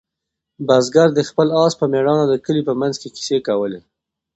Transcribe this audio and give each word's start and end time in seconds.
بزګر 0.67 1.07
د 1.13 1.19
خپل 1.29 1.47
آس 1.63 1.73
په 1.79 1.85
مېړانه 1.93 2.25
د 2.29 2.33
کلي 2.45 2.61
په 2.69 2.73
منځ 2.81 2.95
کې 3.01 3.09
کیسې 3.15 3.37
کولې. 3.47 3.79